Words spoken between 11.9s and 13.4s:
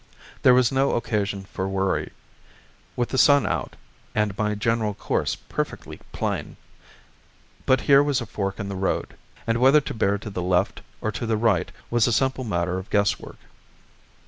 was a simple matter of guess work.